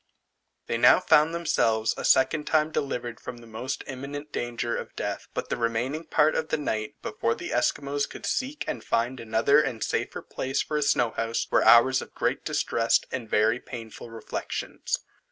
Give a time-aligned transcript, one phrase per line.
[0.65, 5.27] They now found themselves a second time delivered from the most imminent danger of death;
[5.35, 9.61] but the remaining part of the night, before the Esquimaux could seek and find another
[9.61, 14.09] and safer place for a snow house, were hours of great distress and very painful
[14.09, 14.97] reflections.